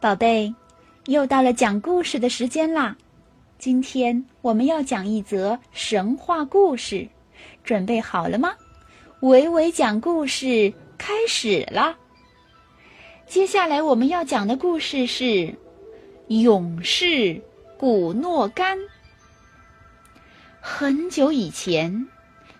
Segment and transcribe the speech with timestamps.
[0.00, 0.54] 宝贝，
[1.08, 2.96] 又到了讲故事的时间啦！
[3.58, 7.06] 今天我们要讲一则神话故事，
[7.62, 8.54] 准备好了吗？
[9.20, 11.94] 维维讲故事开始啦！
[13.26, 15.54] 接下来我们要讲的故事是
[16.28, 17.38] 勇士
[17.76, 18.78] 古诺干。
[20.62, 22.08] 很久以前，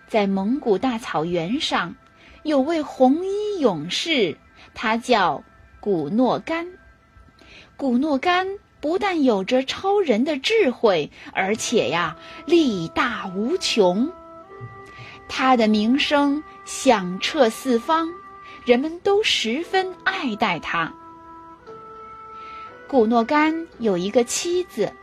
[0.07, 1.95] 在蒙古大草原上，
[2.43, 4.37] 有位红衣勇士，
[4.75, 5.43] 他叫
[5.79, 6.67] 古诺干。
[7.81, 8.47] 古诺干
[8.79, 14.07] 不但有着超人的智慧，而且呀，力大无穷。
[15.27, 18.07] 他的名声响彻四方，
[18.65, 20.93] 人们都十分爱戴他。
[22.87, 24.93] 古诺干有一个妻子，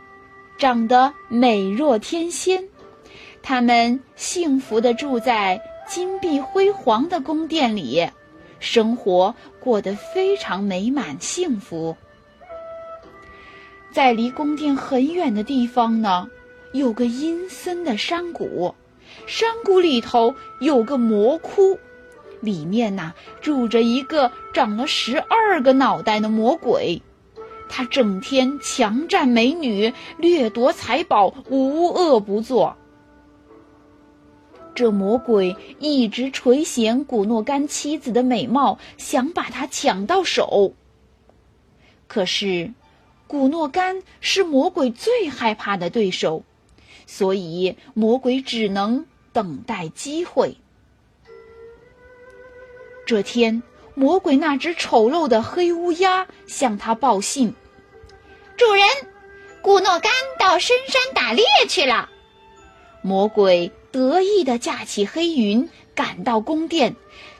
[0.57, 2.63] 长得美若天仙，
[3.43, 8.09] 他们幸福地住在金碧辉煌的宫殿里，
[8.61, 11.93] 生活过得非常美满幸福。
[13.91, 16.29] 在离宫殿很远的地方呢，
[16.73, 18.75] 有个阴森的山谷，
[19.25, 21.79] 山谷里头有个魔窟，
[22.39, 27.01] 里面呐住着一个长了十二个脑袋的魔鬼，
[27.67, 32.77] 他整天强占美女，掠夺财宝，无恶不作。
[34.75, 40.73] 这魔鬼一直垂涎古诺干妻子的美貌，想把她抢到手。
[42.07, 42.71] 可是。
[43.29, 46.41] 古诺干是魔鬼最害怕的对手，
[47.05, 50.57] 所以魔鬼只能等待机会。
[53.05, 53.61] 这天，
[53.93, 57.53] 魔鬼那只丑陋的黑乌鸦向他报信
[58.57, 58.83] ：“主人，
[59.61, 62.09] 古诺干到深山打猎去了。”
[63.03, 66.95] 魔鬼得意地架起黑云，赶到宫殿，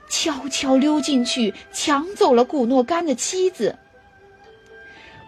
[0.08, 3.76] 悄悄溜进去，抢走了古诺干的妻子。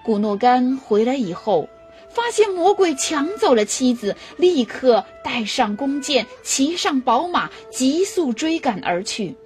[0.05, 1.69] 古诺干回来以后，
[2.09, 9.37] 发现魔鬼抢走了妻子，立刻带上弓箭，骑上宝马，急速追赶而去。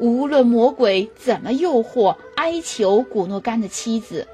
[0.00, 4.26] 无论魔鬼怎么诱惑、哀求古诺干的妻子，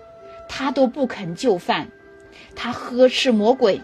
[0.48, 1.90] 他都不肯就范。
[2.54, 3.80] 他呵斥魔鬼：“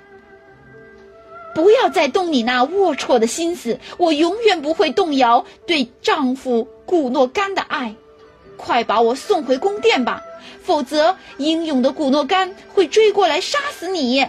[1.54, 7.94] 不要再动你那龌龊的心思，我永远不会动摇对丈夫古诺干的爱。
[8.56, 10.22] 快把我送回宫殿吧！”
[10.62, 14.26] 否则，英勇的古诺干会追过来杀死你。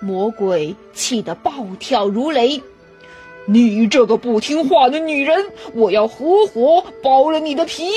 [0.00, 2.60] 魔鬼气得暴跳如雷
[3.46, 7.90] ：“你这个不听话的女人，我要活活剥了你的皮！”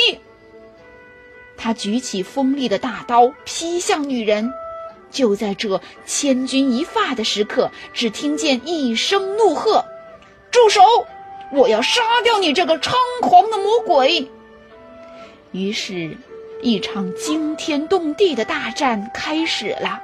[1.58, 4.52] 他举起锋利的大刀劈向女人。
[5.12, 9.86] 就在这千钧一发的时刻，只听见一声怒喝
[10.52, 10.82] ：“住手！
[11.54, 14.30] 我要杀掉你这个猖狂的魔鬼！”
[15.56, 16.18] 于是，
[16.62, 20.02] 一场惊天动地的大战开始了。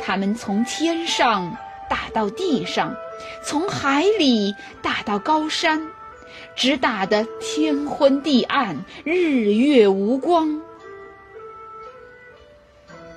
[0.00, 1.56] 他们从天上
[1.88, 2.94] 打到地上，
[3.42, 5.82] 从海里打到高山，
[6.54, 10.62] 直打得天昏地暗、日月无光。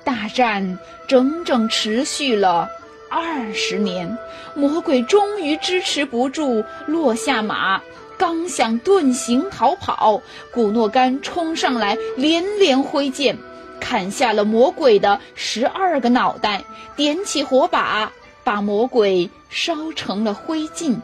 [0.02, 0.76] 大战
[1.06, 2.68] 整整持续了
[3.08, 4.18] 二十年，
[4.56, 7.80] 魔鬼终于支持不住，落下马。
[8.16, 13.36] 刚想遁形逃跑，古诺干冲上来，连连挥剑，
[13.80, 16.64] 砍下了魔鬼的十二个脑袋，
[16.96, 18.12] 点起火把，
[18.44, 20.96] 把魔鬼烧成了灰烬。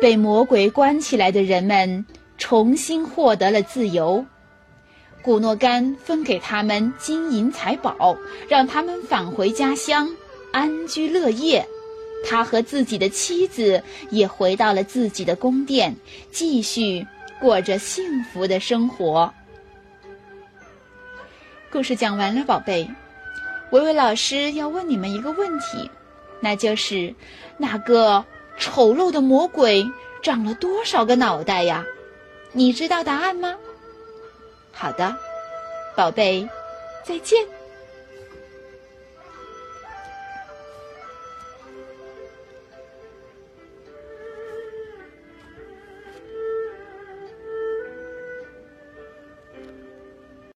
[0.00, 2.06] 被魔鬼关起来的人们
[2.36, 4.24] 重新获得了自由，
[5.22, 8.16] 古诺干分给他们金银财宝，
[8.48, 10.08] 让他们返回家乡，
[10.52, 11.66] 安居乐业。
[12.24, 15.94] 他和自己的妻子也回到了自己的宫殿，
[16.30, 17.06] 继续
[17.40, 19.32] 过着幸福的生活。
[21.70, 22.88] 故事讲完了，宝贝，
[23.70, 25.90] 维维老师要问你们一个问题，
[26.40, 27.14] 那就是
[27.56, 28.24] 那个
[28.58, 29.86] 丑陋的魔鬼
[30.22, 31.84] 长了多少个脑袋呀？
[32.52, 33.56] 你知道答案吗？
[34.72, 35.14] 好的，
[35.94, 36.48] 宝贝，
[37.04, 37.57] 再见。